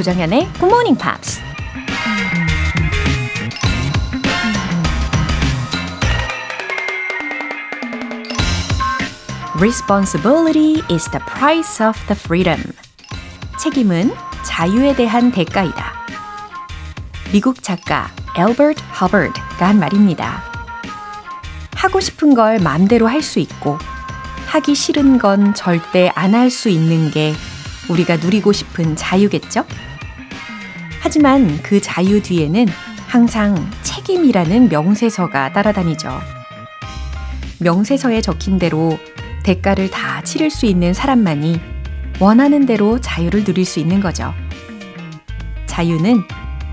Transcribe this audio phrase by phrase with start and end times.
[0.00, 1.40] 조정현의 Good Morning Pops.
[9.60, 12.72] Responsibility is the price of the freedom.
[13.58, 14.12] 책임은
[14.44, 15.92] 자유에 대한 대가이다.
[17.32, 20.42] 미국 작가 엘버트 허버드가 한 말입니다.
[21.76, 23.78] 하고 싶은 걸 마음대로 할 수 있고
[24.46, 27.34] 하기 싫은 건 절대 안 할 수 있는 게
[27.88, 29.64] 우리가 누리고 싶은 자유겠죠?
[31.10, 32.66] 하지만 그 자유 뒤에는
[33.08, 36.08] 항상 책임이라는 명세서가 따라다니죠.
[37.58, 38.96] 명세서에 적힌 대로
[39.42, 41.60] 대가를 다 치를 수 있는 사람만이
[42.20, 44.32] 원하는 대로 자유를 누릴 수 있는 거죠.
[45.66, 46.22] 자유는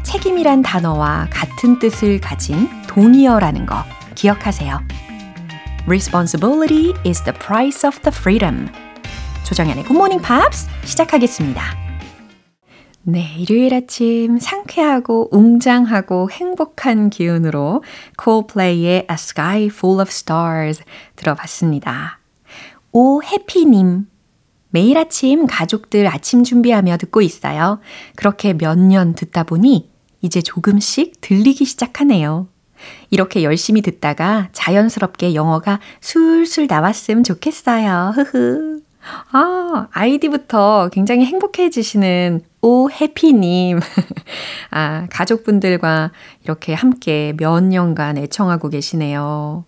[0.03, 4.79] 책임이란 단어와 같은 뜻을 가진 동의어라는 거 기억하세요.
[5.87, 8.69] Responsibility is the price of the freedom.
[9.45, 11.86] 조정연의 Good Morning Pops 시작하겠습니다.
[13.09, 17.81] 네, 일요일 아침 상쾌하고 웅장하고 행복한 기운으로
[18.21, 20.83] Coldplay의 A Sky Full of Stars
[21.15, 22.19] 들어봤습니다.
[22.91, 24.07] 오해피님.
[24.71, 27.79] 매일 아침 가족들 아침 준비하며 듣고 있어요.
[28.17, 29.89] 그렇게 몇 년 듣다 보니
[30.21, 32.49] 이제 조금씩 들리기 시작하네요.
[33.09, 38.11] 이렇게 열심히 듣다가 자연스럽게 영어가 술술 나왔으면 좋겠어요.
[38.15, 38.81] 흐흐.
[39.31, 43.79] 아, 아이디부터 굉장히 행복해지시는 오해피님.
[44.71, 46.11] 아, 가족분들과
[46.43, 49.63] 이렇게 함께 몇 년간 애청하고 계시네요.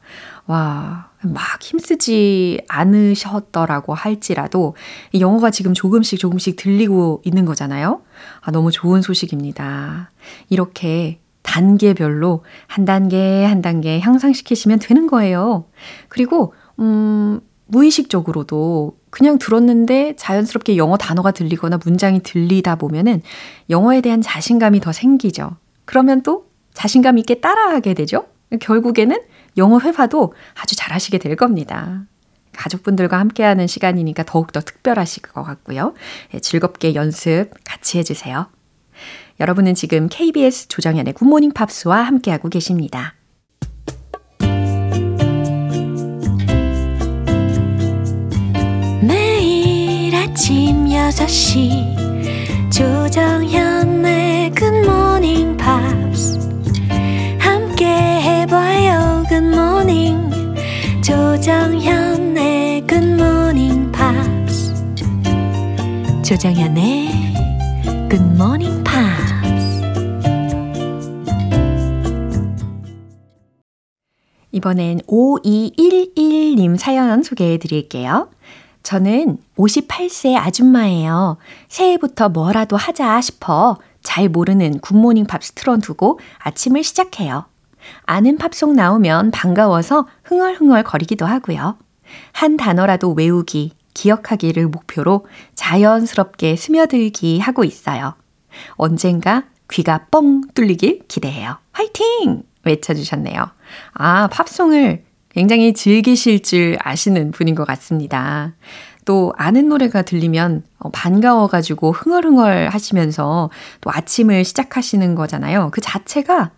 [0.47, 4.75] 와, 막 힘쓰지 않으셨더라고 할지라도
[5.17, 8.01] 영어가 지금 조금씩 조금씩 들리고 있는 거잖아요.
[8.41, 10.11] 아, 너무 좋은 소식입니다.
[10.49, 15.65] 이렇게 단계별로 한 단계 한 단계 향상시키시면 되는 거예요.
[16.09, 23.21] 그리고, 음, 무의식적으로도 그냥 들었는데 자연스럽게 영어 단어가 들리거나 문장이 들리다 보면은
[23.69, 25.57] 영어에 대한 자신감이 더 생기죠.
[25.85, 28.25] 그러면 또 자신감 있게 따라하게 되죠.
[28.59, 29.19] 결국에는
[29.57, 32.03] 영어 회화도 아주 잘하시게 될 겁니다.
[32.53, 35.93] 가족분들과 함께하는 시간이니까 더욱더 특별하실 것 같고요.
[36.33, 38.47] 예, 즐겁게 연습 같이 해주세요.
[39.39, 43.15] 여러분은 지금 KBS 조정현의 굿모닝 팝스와 함께하고 계십니다.
[50.39, 56.39] 아침 6시 조정현의 굿모닝 팝스
[57.37, 60.31] 함께 해봐요 굿모닝
[61.03, 64.73] 조정현의 굿모닝 팝스
[66.23, 67.09] 조정현의
[68.09, 68.99] 굿모닝 팝스
[74.53, 78.29] 이번엔 5211님 사연 소개해 드릴게요.
[78.83, 81.37] 저는 58세 아줌마예요.
[81.67, 87.45] 새해부터 뭐라도 하자 싶어 잘 모르는 굿모닝 팝스 틀어두고 아침을 시작해요.
[88.03, 91.77] 아는 팝송 나오면 반가워서 흥얼흥얼 거리기도 하고요.
[92.31, 95.25] 한 단어라도 외우기, 기억하기를 목표로
[95.55, 98.15] 자연스럽게 스며들기 하고 있어요.
[98.71, 101.57] 언젠가 귀가 뻥 뚫리길 기대해요.
[101.71, 102.43] 화이팅!
[102.63, 103.51] 외쳐주셨네요.
[103.93, 108.53] 아, 팝송을 굉장히 즐기실 줄 아시는 분인 것 같습니다.
[109.05, 110.63] 또 아는 노래가 들리면
[110.93, 113.49] 반가워가지고 흥얼흥얼 하시면서
[113.81, 115.69] 또 아침을 시작하시는 거잖아요.
[115.71, 116.51] 그 자체가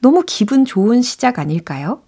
[0.00, 2.02] 너무 기분 좋은 시작 아닐까요?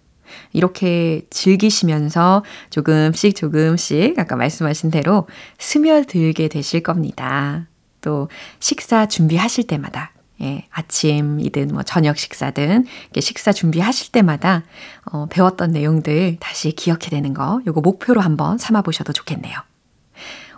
[0.53, 5.27] 이렇게 즐기시면서 조금씩 조금씩 아까 말씀하신 대로
[5.59, 7.67] 스며들게 되실 겁니다.
[8.01, 8.29] 또
[8.61, 12.87] 식사 준비하실 때마다 예, 아침이든 뭐 저녁 식사든
[13.21, 14.63] 식사 준비하실 때마다
[15.05, 19.59] 어, 배웠던 내용들 다시 기억해내는 거 요거 목표로 한번 삼아 보셔도 좋겠네요.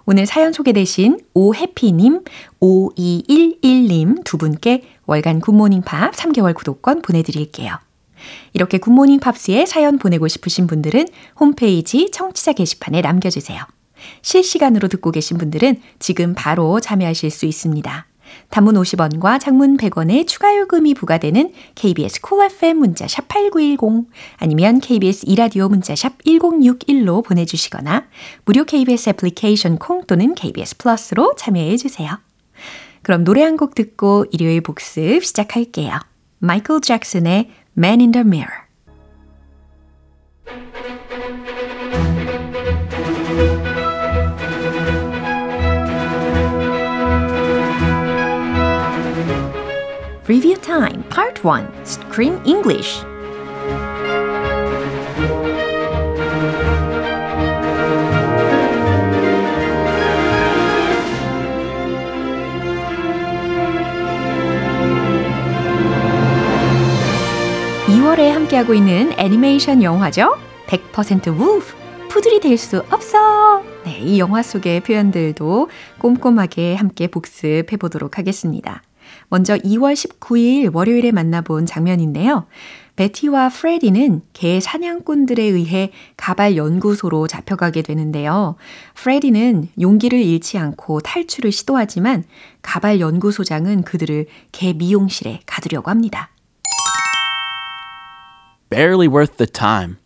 [0.07, 2.25] 오늘 사연 소개되신 오해피님,
[2.61, 7.79] 5211님 두 분께 월간 굿모닝 팝 3개월 구독권 보내드릴게요.
[8.53, 11.07] 이렇게 굿모닝 팝스에 사연 보내고 싶으신 분들은
[11.39, 13.63] 홈페이지 청취자 게시판에 남겨주세요.
[14.23, 18.10] 실시간으로 듣고 계신 분들은 지금 바로 참여하실 수 있습니다.
[18.51, 24.81] 단문 50원과 장문 100원의 추가 요금이 부과되는 KBS 콜 cool FM 문자 샵 8910 아니면
[24.81, 28.07] KBS 이라디오 문자 샵 1061로 보내 주시거나
[28.45, 32.19] 무료 KBS 애플리케이션 콩 또는 KBS 플러스로 참여해 주세요.
[33.03, 35.99] 그럼 노래 한 곡 듣고 일요일 복습 시작할게요.
[36.39, 38.71] 마이클 잭슨의 Man in the Mirror
[50.31, 53.05] Review Time Part 1 Screen English
[68.19, 70.37] 에 함께하고 있는 애니메이션 영화죠.
[70.67, 71.75] 100% Wolf.
[72.09, 73.63] 푸들이 될 수 없어.
[73.85, 78.83] 네, 이 영화 속의 표현들도 꼼꼼하게 함께 복습해 보도록 하겠습니다.
[79.31, 82.47] 먼저 2월 19일 월요일에 만나본 장면인데요.
[82.97, 88.57] 베티와 프레디는 개 사냥꾼들에 의해 가발 연구소로 잡혀가게 되는데요.
[88.95, 92.25] 프레디는 용기를 잃지 않고 탈출을 시도하지만
[92.61, 96.29] 가발 연구소장은 그들을 개 미용실에 가두려고 합니다.
[98.69, 99.97] Barely worth the time.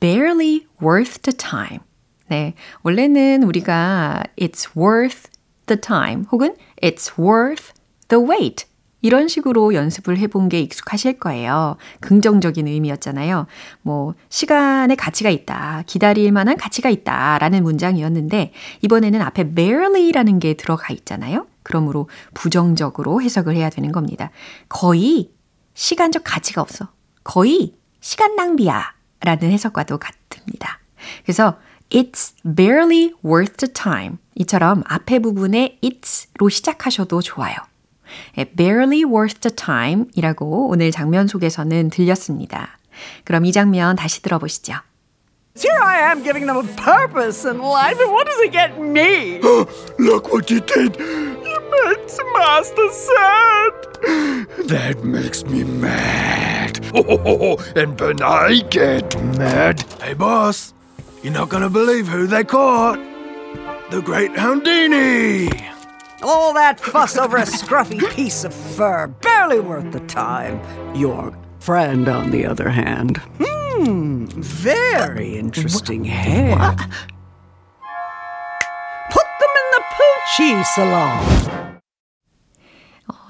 [0.00, 1.80] barely worth the time.
[2.28, 2.54] 네.
[2.82, 5.30] 원래는 우리가 it's worth
[5.66, 7.72] the time 혹은 it's worth
[8.08, 8.66] the wait
[9.02, 11.76] 이런 식으로 연습을 해본 게 익숙하실 거예요.
[12.00, 13.46] 긍정적인 의미였잖아요.
[13.82, 15.84] 뭐, 시간의 가치가 있다.
[15.86, 17.38] 기다릴 만한 가치가 있다.
[17.38, 21.46] 라는 문장이었는데, 이번에는 앞에 barely라는 게 들어가 있잖아요.
[21.62, 24.30] 그러므로 부정적으로 해석을 해야 되는 겁니다.
[24.68, 25.30] 거의
[25.74, 26.88] 시간적 가치가 없어.
[27.22, 28.94] 거의 시간 낭비야.
[29.20, 30.80] 라는 해석과도 같습니다.
[31.22, 31.58] 그래서
[31.90, 34.16] It's barely worth the time.
[34.34, 37.54] 이처럼 앞에 부분에 it's로 시작하셔도 좋아요.
[38.55, 42.77] barely worth the time 이라고 오늘 장면 속에서는 들렸습니다.
[43.23, 44.75] 그럼 이 장면 다시 들어보시죠.
[45.55, 49.39] Here I am giving them a purpose in life, and what does it get me?
[49.99, 50.95] Look what you did!
[50.97, 53.73] You made Master sad!
[54.67, 56.79] That makes me mad.
[57.75, 59.83] and when I get mad.
[60.01, 60.73] Hey, boss,
[61.21, 62.99] you're not gonna believe who they caught.
[63.91, 65.49] The Great Houdini!
[66.22, 70.60] All that fuss over a scruffy piece of fur, barely worth the time.
[70.94, 73.18] Your friend, on the other hand.
[73.38, 76.56] Hmm, very interesting hair.
[79.10, 81.55] Put them in the Poochie Salon.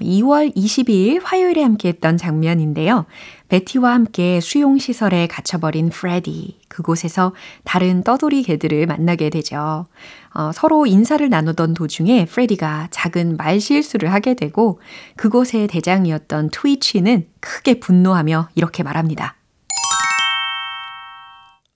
[0.01, 3.07] 2월 22일 화요일에 함께했던 장면인데요.
[3.49, 6.59] 베티와 함께 수용시설에 갇혀버린 프레디.
[6.69, 7.35] 그곳에서
[7.65, 9.87] 다른 떠돌이 개들을 만나게 되죠.
[10.35, 14.81] 어, 서로 인사를 나누던 도중에 프레디가 작은 말실수를 하게 되고
[15.17, 19.37] 그곳의 대장이었던 트위치는 크게 분노하며 이렇게 말합니다.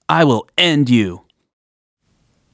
[0.07, 1.19] I will end you.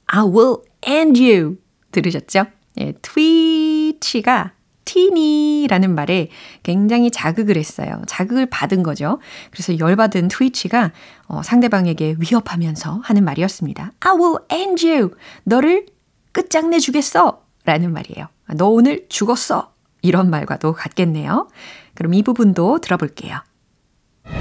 [0.05, 1.57] I will end you.
[1.91, 2.45] 들으셨죠?
[2.79, 4.53] 예, 트위치가
[4.87, 6.29] 티니라는 말에
[6.63, 8.01] 굉장히 자극을 했어요.
[8.07, 9.19] 자극을 받은 거죠.
[9.51, 10.91] 그래서 열받은 트위치가
[11.27, 13.91] 어, 상대방에게 위협하면서 하는 말이었습니다.
[13.99, 15.11] I will end you.
[15.43, 15.85] 너를
[16.31, 17.41] 끝장내 주겠어.
[17.65, 18.27] 라는 말이에요.
[18.55, 19.73] 너 오늘 죽었어.
[20.01, 21.49] 이런 말과도 같겠네요.
[21.93, 23.39] 그럼 이 부분도 들어볼게요.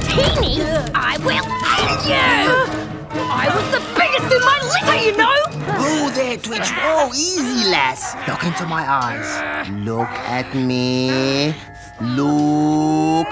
[0.07, 0.61] Teeny,
[0.95, 2.87] I will end you!
[3.31, 3.96] I was the
[4.33, 5.37] in my litter, you know!
[5.79, 6.69] Oh, there, Twitch.
[6.83, 8.15] Oh, easy, lass.
[8.29, 9.71] Look into my eyes.
[9.85, 11.55] Look at me.
[12.01, 13.27] Look.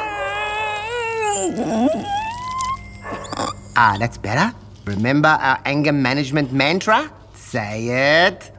[3.76, 4.54] Ah, that's better.
[4.84, 7.10] Remember our anger management mantra?
[7.34, 8.50] Say it.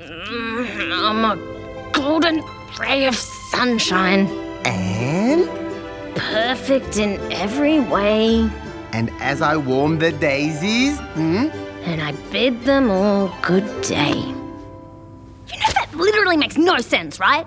[0.00, 1.36] I'm a
[1.92, 2.42] golden
[2.78, 4.26] ray of sunshine,
[4.64, 5.48] And
[6.16, 8.50] perfect in every way,
[8.92, 11.48] and as I warm the daisies, hmm?
[11.86, 14.14] And I bid them all good day.
[14.14, 17.46] You know that literally makes no sense, right?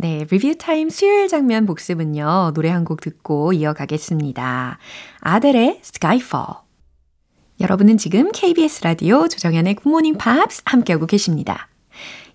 [0.00, 2.52] 네, 리뷰 타임 수요일 장면 복습은요.
[2.54, 4.78] 노래 한 곡 듣고 이어가겠습니다.
[5.20, 6.60] 아델의 Skyfall.
[7.60, 11.68] 여러분은 지금 KBS 라디오 조정현의 굿모닝 팝스 함께하고 계십니다.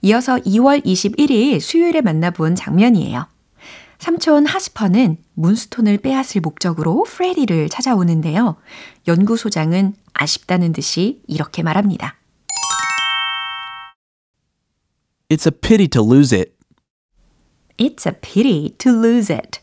[0.01, 3.29] 이어서 2월 21일 수요일에 만나본 장면이에요.
[3.99, 8.57] 삼촌 하스퍼는 문스톤을 빼앗을 목적으로 프레디를 찾아오는데요.
[9.07, 12.15] 연구소장은 아쉽다는 듯이 이렇게 말합니다.
[15.29, 16.53] It's a pity to lose it.
[17.77, 19.59] It's a pity to lose it.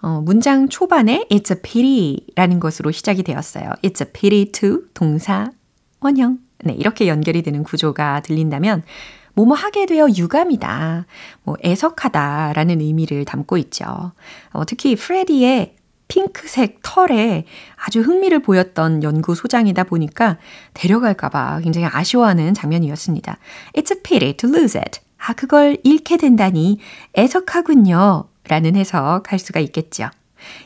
[0.00, 3.70] 어, 문장 초반에 It's a pity라는 것으로 시작이 되었어요.
[3.82, 5.50] It's a pity to 동사
[6.00, 6.38] 원형.
[6.64, 8.82] 네, 이렇게 연결이 되는 구조가 들린다면
[9.34, 11.06] 뭐뭐 하게 되어 유감이다,
[11.42, 14.12] 뭐 애석하다라는 의미를 담고 있죠.
[14.52, 15.76] 어, 특히 프레디의
[16.08, 17.44] 핑크색 털에
[17.76, 20.38] 아주 흥미를 보였던 연구 소장이다 보니까
[20.74, 23.38] 데려갈까봐 굉장히 아쉬워하는 장면이었습니다.
[23.74, 25.00] It's a pity to lose it.
[25.18, 26.78] 아, 그걸 잃게 된다니
[27.16, 28.28] 애석하군요.
[28.46, 30.10] 라는 해석 할 수가 있겠죠.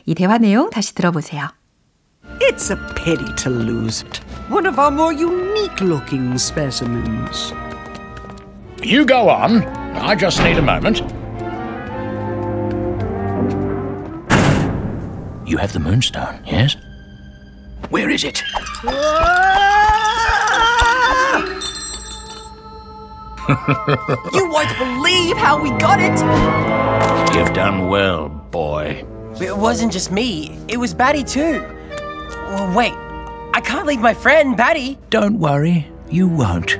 [0.05, 1.47] 이 대화 내용 다시 들어보세요.
[2.41, 4.21] It's a pity to lose it.
[4.51, 7.53] One of our more unique looking specimens.
[8.83, 9.63] You go on.
[9.95, 10.99] I just need a moment.
[15.47, 16.75] You have the moonstone, yes?
[17.89, 18.43] Where is it?
[24.33, 27.35] you won't believe how we got it!
[27.35, 29.03] You've done well, boy.
[29.41, 31.61] It wasn't just me, it was Batty too.
[32.47, 32.93] Well, wait,
[33.53, 34.99] I can't leave my friend, Batty.
[35.09, 36.75] Don't worry, you won't.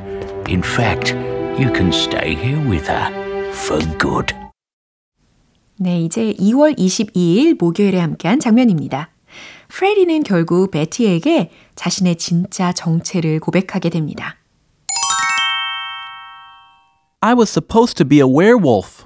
[0.47, 1.13] In fact,
[1.59, 3.11] you can stay here with her
[3.51, 4.33] for good.
[5.75, 9.09] 네, 이제 2월 22일 목요일에 함께한 장면입니다.
[9.67, 14.37] 프레디는 결국 베티에게 자신의 진짜 정체를 고백하게 됩니다.
[17.19, 19.05] I was supposed to be a werewolf.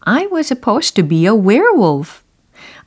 [0.00, 2.22] I was supposed to be a werewolf.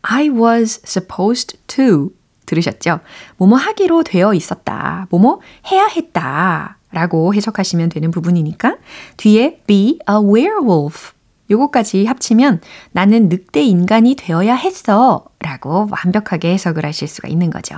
[0.01, 2.11] I was supposed to.
[2.45, 2.99] 들으셨죠?
[3.37, 5.07] 뭐뭐 하기로 되어 있었다.
[5.11, 6.79] 뭐뭐 해야 했다.
[6.93, 8.77] 라고 해석하시면 되는 부분이니까
[9.17, 11.11] 뒤에 be a werewolf.
[11.49, 15.25] 요거까지 합치면 나는 늑대 인간이 되어야 했어.
[15.39, 17.77] 라고 완벽하게 해석을 하실 수가 있는 거죠.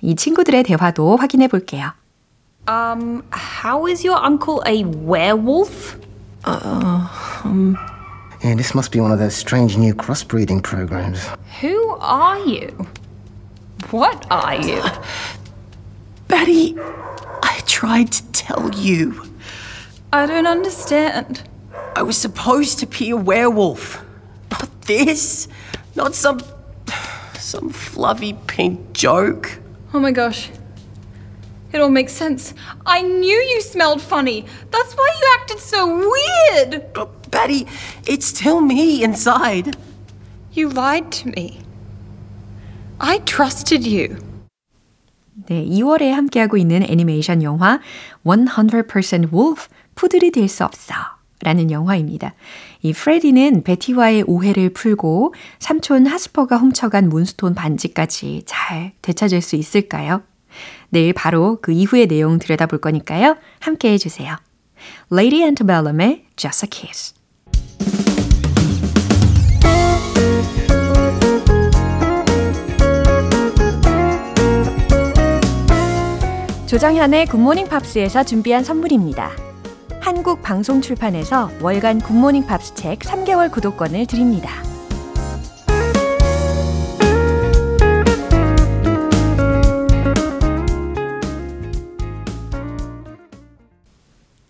[0.00, 1.92] 이 친구들의 대화도 확인해 볼게요.
[2.68, 5.98] Um, how is your uncle a werewolf?
[8.42, 11.28] Yeah, this must be one of those strange new crossbreeding programs.
[11.60, 12.70] Who are you?
[13.90, 14.82] What are you?
[16.28, 17.29] Batty, I
[17.80, 19.22] tried to tell you.
[20.12, 21.48] I don't understand.
[21.96, 24.04] I was supposed to be a werewolf.
[24.50, 25.48] But this?
[25.96, 26.42] Not some.
[27.36, 29.58] some fluffy pink joke.
[29.94, 30.50] Oh my gosh.
[31.72, 32.52] It all makes sense.
[32.84, 34.44] I knew you smelled funny.
[34.70, 35.80] That's why you acted so
[36.12, 36.92] weird.
[36.92, 37.66] But Batty,
[38.06, 39.74] it's still me inside.
[40.52, 41.62] You lied to me.
[43.00, 44.29] I trusted you.
[45.46, 47.80] 네, 2월에 함께하고 있는 애니메이션 영화
[48.24, 50.94] 100% Wolf, 푸들이 될 수 없어
[51.42, 52.34] 라는 영화입니다.
[52.82, 60.22] 이 프레디는 베티와의 오해를 풀고 삼촌 하스퍼가 훔쳐간 문스톤 반지까지 잘 되찾을 수 있을까요?
[60.90, 63.36] 내일 바로 그 이후의 내용 들여다볼 거니까요.
[63.60, 64.36] 함께 해주세요.
[65.12, 67.14] Lady Antebellum의 Just a Kiss
[76.70, 79.32] 조정현의 굿모닝 팝스에서 준비한 선물입니다.
[80.00, 84.62] 한국 방송 출판에서 월간 굿모닝 팝스 책 3개월 구독권을 드립니다.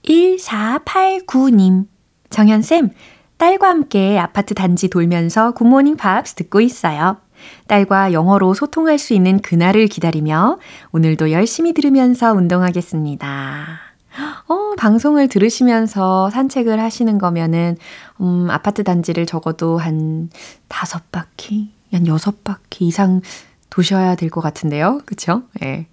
[0.05, 1.87] (1489님)
[2.29, 2.91] 정현쌤
[3.39, 7.17] 딸과 함께 아파트 단지 돌면서 굿모닝 팝스 듣고 있어요.
[7.66, 10.59] 딸과 영어로 소통할 수 있는 그날을 기다리며
[10.92, 13.66] 오늘도 열심히 들으면서 운동하겠습니다.
[14.49, 17.76] 어, 방송을 들으시면서 산책을 하시는 거면은,
[18.21, 20.30] 음, 아파트 단지를 적어도 한
[20.69, 23.21] 다섯 바퀴, 한 여섯 바퀴 이상
[23.71, 25.00] 도셔야 될 것 같은데요.
[25.07, 25.42] 그쵸?
[25.62, 25.87] 예.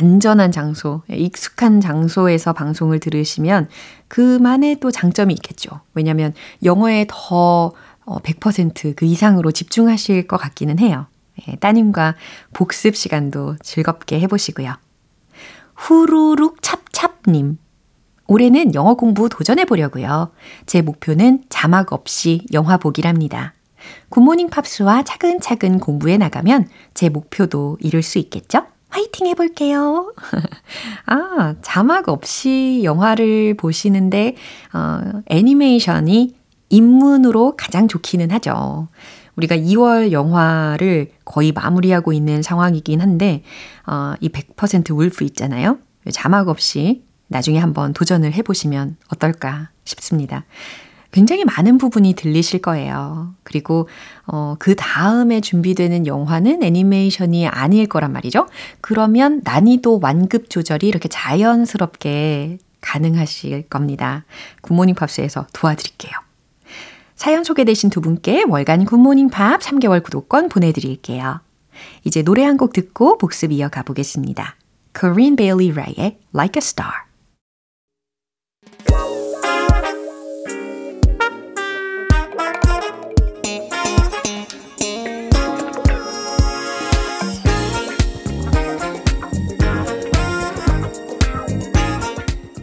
[0.00, 3.68] 안전한 장소, 예, 익숙한 장소에서 방송을 들으시면
[4.06, 5.80] 그만의 또 장점이 있겠죠.
[5.94, 7.72] 왜냐면 영어에 더
[8.06, 11.06] 100%그 이상으로 집중하실 것 같기는 해요.
[11.48, 12.14] 예, 따님과
[12.52, 14.74] 복습 시간도 즐겁게 해보시고요.
[15.74, 17.58] 후루룩 찹찹님.
[18.28, 20.32] 올해는 영어 공부 도전해 보려고요.
[20.66, 23.54] 제 목표는 자막 없이 영화 보기랍니다.
[24.08, 28.66] 굿모닝 팝스와 차근차근 공부해 나가면 제 목표도 이룰 수 있겠죠?
[28.88, 30.12] 화이팅 해볼게요.
[31.06, 34.36] 아, 자막 없이 영화를 보시는데,
[34.72, 36.34] 어, 애니메이션이
[36.68, 38.88] 입문으로 가장 좋기는 하죠.
[39.36, 43.42] 우리가 2월 영화를 거의 마무리하고 있는 상황이긴 한데,
[43.86, 45.78] 어, 이 100% 울프 있잖아요.
[46.10, 50.44] 자막 없이 나중에 한번 도전을 해보시면 어떨까 싶습니다.
[51.12, 53.32] 굉장히 많은 부분이 들리실 거예요.
[53.42, 53.88] 그리고
[54.26, 58.46] 어, 그 다음에 준비되는 영화는 애니메이션이 아닐 거란 말이죠.
[58.80, 64.24] 그러면 난이도 완급 조절이 이렇게 자연스럽게 가능하실 겁니다.
[64.60, 66.25] 굿모닝 팝스에서 도와드릴게요.
[67.16, 71.40] 사연 소개되신 두 분께 월간 굿모닝 팝 3개월 구독권 보내드릴게요.
[72.04, 74.56] 이제 노래 한 곡 듣고 복습 이어가 보겠습니다.
[74.98, 76.92] Corinne Bailey Rae의 Like a Star.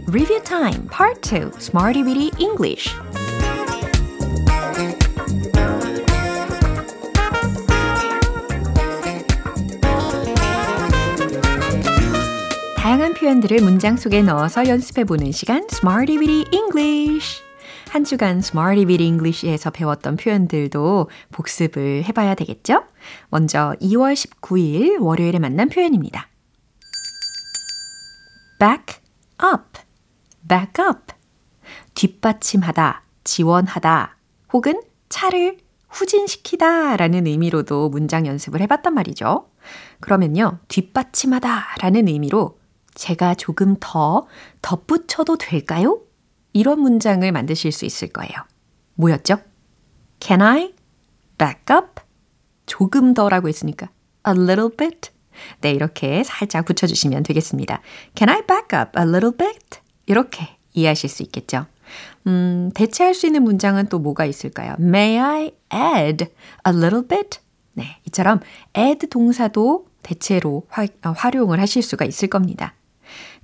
[0.07, 2.93] Review Time Part 2 Smarty Weedy English
[13.23, 17.41] 표현들을 문장 속에 넣어서 연습해 보는 시간 Smarty Weedy English
[17.89, 22.83] 한 주간 Smarty Weedy English에서 배웠던 표현들도 복습을 해봐야 되겠죠?
[23.29, 26.27] 먼저 2월 19일 월요일에 만난 표현입니다.
[28.59, 28.97] back
[29.41, 29.79] up,
[30.45, 31.13] back up.
[31.93, 34.17] 뒷받침하다, 지원하다,
[34.51, 39.47] 혹은 차를 후진시키다 라는 의미로도 문장 연습을 해봤단 말이죠.
[40.01, 42.57] 그러면요, 뒷받침하다 라는 의미로
[42.95, 44.27] 제가 조금 더
[44.61, 46.01] 덧붙여도 될까요?
[46.53, 48.31] 이런 문장을 만드실 수 있을 거예요.
[48.95, 49.37] 뭐였죠?
[50.19, 50.73] Can I
[51.37, 52.01] back up?
[52.65, 53.89] 조금 더라고 했으니까
[54.27, 55.11] a little bit.
[55.61, 57.81] 네, 이렇게 살짝 붙여주시면 되겠습니다.
[58.15, 59.79] Can I back up a little bit?
[60.05, 61.65] 이렇게 이해하실 수 있겠죠.
[62.27, 64.75] 음, 대체할 수 있는 문장은 또 뭐가 있을까요?
[64.79, 66.25] May I add
[66.67, 67.39] a little bit?
[67.73, 68.39] 네, 이처럼
[68.77, 72.75] add 동사도 대체로 화, 어, 활용을 하실 수가 있을 겁니다.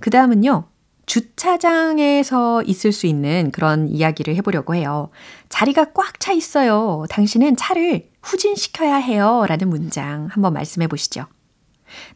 [0.00, 0.64] 그 다음은요,
[1.06, 5.10] 주차장에서 있을 수 있는 그런 이야기를 해보려고 해요.
[5.48, 7.04] 자리가 꽉 차 있어요.
[7.10, 9.44] 당신은 차를 후진시켜야 해요.
[9.48, 11.26] 라는 문장 한번 말씀해 보시죠.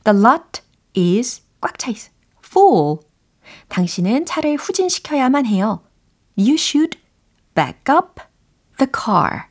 [0.04, 0.62] The lot
[0.96, 2.10] is 꽉 차 있어.
[2.44, 2.98] full.
[3.68, 5.82] 당신은 차를 후진시켜야만 해요.
[6.38, 6.98] You should
[7.54, 8.22] back up
[8.78, 9.46] the car.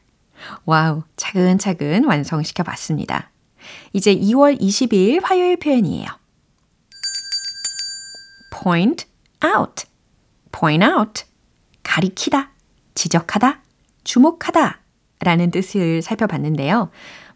[0.66, 3.32] 와우, 차근차근 완성시켜 봤습니다.
[3.94, 6.08] 이제 2월 20일 화요일 표현이에요.
[8.54, 9.08] Point
[9.44, 9.86] out,
[10.52, 11.24] point out,
[11.82, 12.52] 가리키다,
[12.96, 13.62] 지적하다,
[14.04, 14.80] 주목하다
[15.22, 16.90] 라는 뜻을 살펴봤는데요.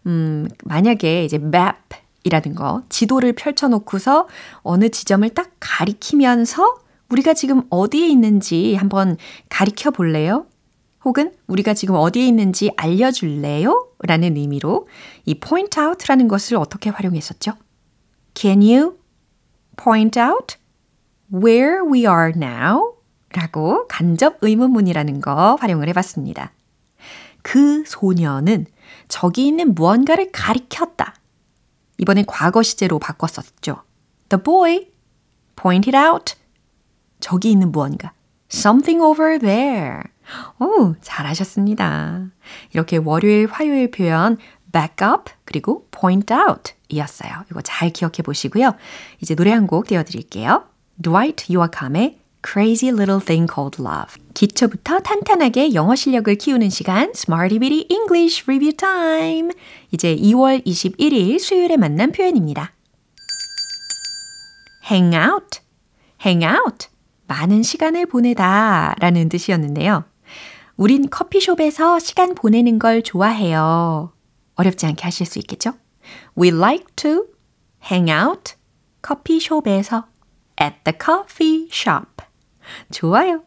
[0.05, 6.77] 음, 만약에 이제 map 이라는 거, 지도를 펼쳐놓고서 어느 지점을 딱 가리키면서
[7.09, 9.17] 우리가 지금 어디에 있는지 한번
[9.49, 10.45] 가리켜 볼래요?
[11.05, 13.87] 혹은 우리가 지금 어디에 있는지 알려줄래요?
[13.99, 14.89] 라는 의미로
[15.25, 17.53] 이 point out라는 것을 어떻게 활용했었죠?
[18.35, 18.97] Can you
[19.77, 20.57] point out
[21.33, 22.93] where we are now?
[23.33, 26.51] 라고 간접 의문문이라는 거 활용을 해봤습니다.
[27.41, 28.65] 그 소녀는
[29.07, 31.13] 저기 있는 무언가를 가리켰다.
[31.97, 33.83] 이번엔 과거 시제로 바꿨었죠.
[34.29, 34.87] The boy
[35.55, 36.35] pointed out.
[37.19, 38.13] 저기 있는 무언가.
[38.51, 40.01] Something over there.
[40.59, 42.27] 오, 잘하셨습니다.
[42.73, 44.37] 이렇게 월요일, 화요일 표현
[44.71, 47.31] back up 그리고 point out 이었어요.
[47.51, 48.73] 이거 잘 기억해 보시고요.
[49.21, 50.63] 이제 노래 한 곡 띄워드릴게요.
[51.01, 54.15] Dwight Yoakam의 Crazy Little Thing Called Love.
[54.33, 59.51] 기초부터 탄탄하게 영어 실력을 키우는 시간 Smarty Bitty English Review Time.
[59.91, 62.71] 이제 2월 21일 수요일에 만난 표현입니다.
[64.89, 65.59] hang out,
[66.25, 66.87] hang out.
[67.27, 70.05] 많은 시간을 보내다 라는 뜻이었는데요.
[70.77, 74.13] 우린 커피숍에서 시간 보내는 걸 좋아해요.
[74.55, 75.73] 어렵지 않게 하실 수 있겠죠?
[76.37, 77.25] We like to
[77.83, 78.53] hang out
[79.01, 80.07] 커피숍에서
[80.61, 82.25] at the coffee shop.
[82.91, 83.43] 좋아요.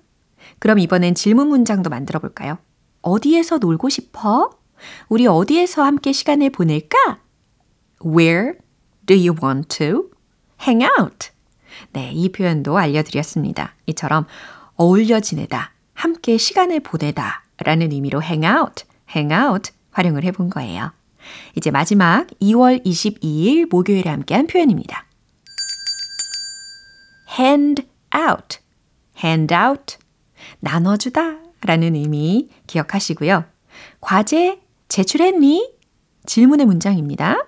[0.58, 2.58] 그럼 이번엔 질문 문장도 만들어 볼까요?
[3.02, 4.50] 어디에서 놀고 싶어?
[5.08, 7.20] 우리 어디에서 함께 시간을 보낼까?
[8.04, 8.54] Where
[9.06, 10.10] do you want to
[10.66, 11.30] hang out?
[11.92, 13.74] 네, 이 표현도 알려드렸습니다.
[13.86, 14.26] 이처럼
[14.76, 20.92] 어울려 지내다, 함께 시간을 보내다 라는 의미로 hang out, hang out 활용을 해본 거예요.
[21.56, 25.06] 이제 마지막 2월 22일 목요일에 함께한 표현입니다.
[27.38, 28.58] Hand out,
[29.22, 29.96] hand out,
[30.60, 33.44] 나눠주다 라는 의미 기억하시고요.
[34.00, 35.74] 과제 제출했니?
[36.26, 37.46] 질문의 문장입니다.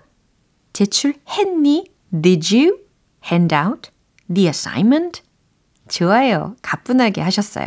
[0.73, 1.91] 제출했니?
[2.23, 2.79] Did you
[3.25, 3.91] hand out
[4.33, 5.23] the assignment?
[5.89, 6.57] 좋아요.
[6.63, 7.67] 가뿐하게 하셨어요.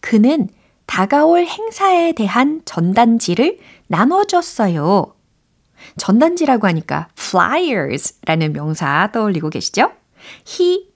[0.00, 0.48] 그는
[0.86, 5.14] 다가올 행사에 대한 전단지를 나눠줬어요.
[5.96, 9.92] 전단지라고 하니까 flyers라는 명사 떠올리고 계시죠?
[10.46, 10.89] He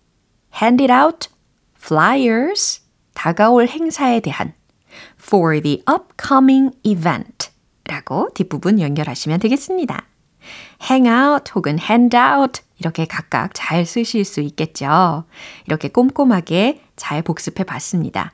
[0.65, 1.29] handed out
[1.77, 2.81] flyers
[3.13, 4.55] 다가올 행사에 대한
[5.21, 7.51] for the upcoming event
[7.85, 10.07] 라고 뒷부분 연결하시면 되겠습니다.
[10.83, 15.25] hang out 혹은 hand out 이렇게 각각 잘 쓰실 수 있겠죠.
[15.67, 18.33] 이렇게 꼼꼼하게 잘 복습해 봤습니다.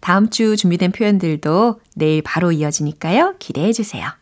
[0.00, 3.36] 다음 주 준비된 표현들도 내일 바로 이어지니까요.
[3.38, 4.17] 기대해 주세요.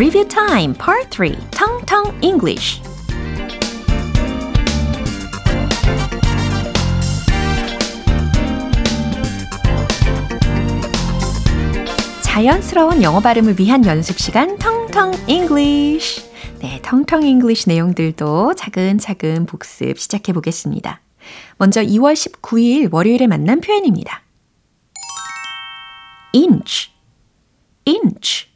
[0.00, 2.80] Review Time Part 3 Tong Tong English
[12.22, 16.26] 자연스러운 영어 발음을 위한 연습 시간 텅텅 English.
[16.60, 21.02] 네, 텅텅 English 내용들도 차근차근 복습 시작해 보겠습니다.
[21.58, 24.22] 먼저 2월 19일 월요일에 만난 표현입니다.
[26.34, 26.90] inch,
[27.86, 28.49] inch,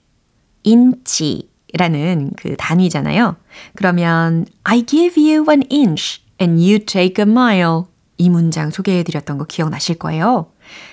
[0.65, 3.37] 인치라는 그 단위잖아요.
[3.75, 7.85] 그러면 I give you an inch and you take a mile.
[8.17, 10.51] 이 문장 소개해 드렸던 거 기억나실 거예요.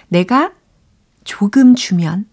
[0.08, 0.52] 내가
[1.24, 2.28] 조금 주면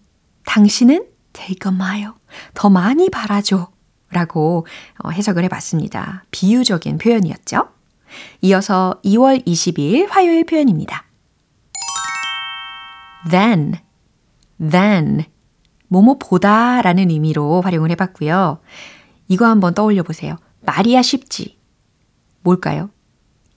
[0.45, 2.11] 당신은 take a mile.
[2.53, 3.69] 더 많이 바라줘.
[4.11, 4.65] 라고
[5.05, 6.23] 해석을 해봤습니다.
[6.31, 7.69] 비유적인 표현이었죠.
[8.41, 11.05] 이어서 2월 20일 화요일 표현입니다.
[13.29, 13.75] then,
[14.59, 15.25] then,
[15.89, 18.59] 뭐뭐보다 라는 의미로 활용을 해봤고요.
[19.27, 20.37] 이거 한번 떠올려 보세요.
[20.61, 21.57] 말이야 쉽지.
[22.41, 22.89] 뭘까요?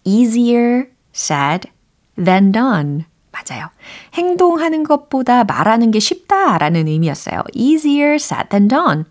[0.05, 1.71] easier said
[2.17, 3.05] than done.
[3.31, 3.69] 맞아요.
[4.15, 7.43] 행동하는 것보다 말하는 게 쉽다라는 의미였어요.
[7.55, 9.05] easier said than done.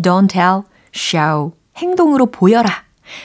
[0.00, 0.62] don't tell,
[0.94, 1.52] show.
[1.76, 2.84] 행동으로 보여라.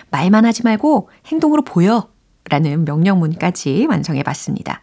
[0.10, 2.10] 말만 하지 말고 행동으로 보여.
[2.50, 4.82] 라는 명령문까지 완성해 봤습니다.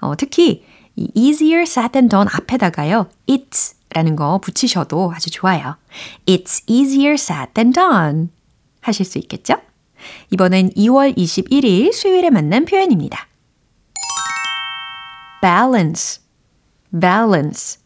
[0.00, 0.64] 어, 특히
[0.96, 3.08] 이 easier said than done 앞에다가요.
[3.26, 5.76] it's 라는 거 붙이셔도 아주 좋아요.
[6.26, 8.28] It's easier said than done.
[8.80, 9.56] 하실 수 있겠죠?
[10.30, 13.26] 이번엔 2월 21일 수요일에 만난 표현입니다.
[15.42, 16.20] balance,
[16.98, 17.78] balance.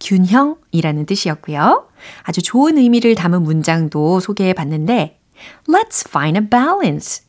[0.00, 1.88] 균형이라는 뜻이었고요.
[2.22, 5.20] 아주 좋은 의미를 담은 문장도 소개해 봤는데,
[5.68, 7.24] Let's find a balance.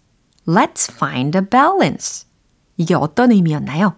[0.47, 2.26] Let's find a balance.
[2.78, 3.95] 이게 어떤 의미였나요?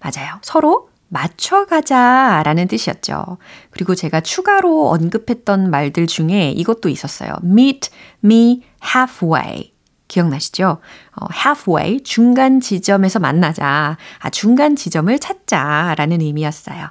[0.00, 0.38] 맞아요.
[0.42, 3.38] 서로 맞춰가자 라는 뜻이었죠.
[3.70, 7.34] 그리고 제가 추가로 언급했던 말들 중에 이것도 있었어요.
[7.42, 7.90] meet
[8.24, 9.72] me halfway.
[10.08, 10.80] 기억나시죠?
[11.16, 13.96] 어, halfway, 중간 지점에서 만나자.
[14.18, 16.90] 아, 중간 지점을 찾자 라는 의미였어요.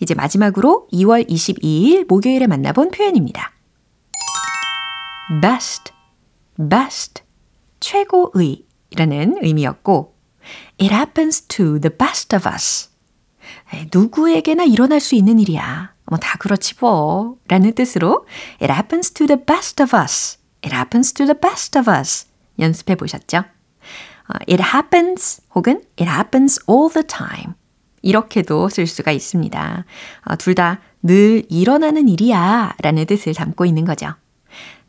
[0.00, 3.52] 이제 마지막으로 2월 22일 목요일에 만나본 표현입니다.
[5.40, 5.92] best,
[6.68, 7.22] best,
[7.78, 8.64] 최고의
[8.96, 10.16] 라는 의미였고,
[10.80, 12.89] it happens to the best of us.
[13.92, 15.92] 누구에게나 일어날 수 있는 일이야.
[16.06, 17.36] 뭐 다 그렇지 뭐.
[17.48, 18.26] 라는 뜻으로
[18.60, 20.38] It happens to the best of us.
[20.62, 22.26] It happens to the best of us.
[22.58, 23.44] 연습해 보셨죠?
[24.48, 27.54] It happens 혹은 It happens all the time.
[28.02, 29.84] 이렇게도 쓸 수가 있습니다.
[30.38, 34.14] 둘 다 늘 일어나는 일이야 라는 뜻을 담고 있는 거죠.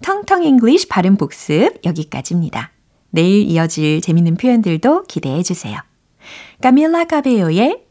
[0.02, 2.72] 텅텅 English 발음 복습 여기까지입니다.
[3.12, 5.78] 내일 이어질 재밌는 표현들도 기대해 주세요.
[6.62, 7.86] 까밀라 카베요의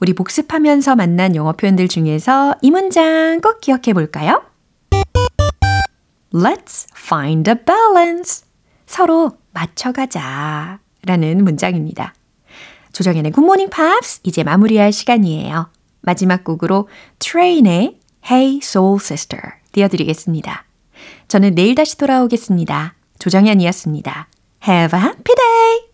[0.00, 4.42] 우리 복습하면서 만난 영어 표현들 중에서 이 문장 꼭 기억해 볼까요?
[6.32, 8.44] Let's find a balance.
[8.86, 10.78] 서로 맞춰가자.
[11.04, 12.14] 라는 문장입니다.
[12.92, 15.70] 조정현의 굿모닝 팝스 이제 마무리할 시간이에요.
[16.02, 16.88] 마지막 곡으로
[17.18, 20.64] 트레인의 Hey Soul Sister 띄워드리겠습니다.
[21.28, 22.94] 저는 내일 다시 돌아오겠습니다.
[23.18, 24.28] 조정현이었습니다.
[24.66, 25.89] Have a happy day!